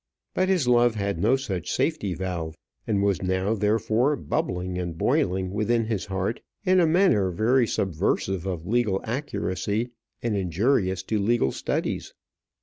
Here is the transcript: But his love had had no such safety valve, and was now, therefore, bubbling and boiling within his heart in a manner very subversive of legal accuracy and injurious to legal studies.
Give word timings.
But 0.33 0.49
his 0.49 0.67
love 0.67 0.95
had 0.95 1.17
had 1.17 1.21
no 1.21 1.35
such 1.35 1.69
safety 1.71 2.15
valve, 2.15 2.57
and 2.87 3.03
was 3.03 3.21
now, 3.21 3.53
therefore, 3.53 4.15
bubbling 4.15 4.79
and 4.79 4.97
boiling 4.97 5.51
within 5.51 5.85
his 5.85 6.07
heart 6.07 6.41
in 6.65 6.79
a 6.79 6.87
manner 6.87 7.29
very 7.29 7.67
subversive 7.67 8.47
of 8.47 8.65
legal 8.65 8.99
accuracy 9.03 9.91
and 10.23 10.35
injurious 10.35 11.03
to 11.03 11.19
legal 11.19 11.51
studies. 11.51 12.15